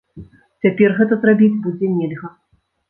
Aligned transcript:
Цяпер 0.65 0.89
гэта 1.01 1.13
зрабіць 1.21 1.53
будзе 1.69 1.95
нельга. 2.01 2.37